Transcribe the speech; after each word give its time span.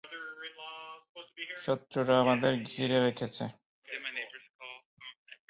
শত্রুরা 1.57 2.15
আমাদের 2.23 2.53
ঘিরে 2.65 2.97
রেখেছে। 2.99 3.43